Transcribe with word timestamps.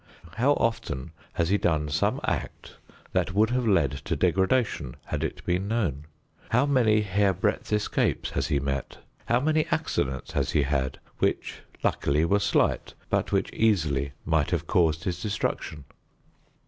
How 0.37 0.53
often 0.53 1.11
has 1.33 1.49
he 1.49 1.59
done 1.59 1.87
some 1.89 2.19
act 2.23 2.77
that 3.13 3.35
would 3.35 3.51
have 3.51 3.67
led 3.67 3.91
to 4.05 4.15
degradation 4.15 4.95
had 5.05 5.23
it 5.23 5.45
been 5.45 5.67
known? 5.67 6.05
How 6.49 6.65
many 6.65 7.01
hair 7.01 7.35
breadth 7.35 7.71
escapes 7.71 8.31
has 8.31 8.47
he 8.47 8.59
met? 8.59 8.97
How 9.27 9.39
many 9.39 9.67
accidents 9.69 10.31
has 10.31 10.53
he 10.53 10.63
had 10.63 10.97
which 11.19 11.57
luckily 11.83 12.25
were 12.25 12.39
slight 12.39 12.95
but 13.11 13.31
which 13.31 13.53
easily 13.53 14.13
might 14.25 14.49
have 14.49 14.65
caused 14.65 15.03
his 15.03 15.21
destruction? 15.21 15.83